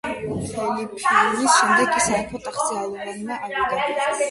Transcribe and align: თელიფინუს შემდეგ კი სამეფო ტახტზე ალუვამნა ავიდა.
თელიფინუს 0.53 1.57
შემდეგ 1.59 1.93
კი 1.97 2.03
სამეფო 2.07 2.43
ტახტზე 2.47 2.81
ალუვამნა 2.83 3.41
ავიდა. 3.51 4.11